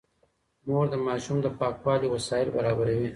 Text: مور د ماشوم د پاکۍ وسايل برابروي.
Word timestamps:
مور 0.67 0.85
د 0.93 0.95
ماشوم 1.07 1.37
د 1.41 1.47
پاکۍ 1.59 2.07
وسايل 2.09 2.47
برابروي. 2.55 3.09